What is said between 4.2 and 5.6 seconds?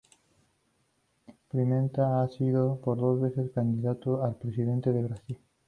a presidente de Brasil.